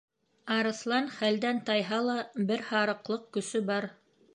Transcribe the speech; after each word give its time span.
Арыҫлан, 0.55 1.11
хәлдән 1.19 1.61
тайһа 1.69 2.01
ла, 2.09 2.19
бер 2.49 2.65
һарыҡлыҡ 2.73 3.33
көсө 3.39 3.69
бар. 3.73 3.93